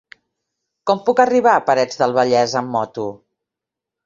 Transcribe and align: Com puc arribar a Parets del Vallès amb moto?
Com 0.91 1.03
puc 1.09 1.21
arribar 1.23 1.53
a 1.57 1.61
Parets 1.67 2.01
del 2.01 2.17
Vallès 2.19 2.57
amb 2.63 2.75
moto? 2.79 3.07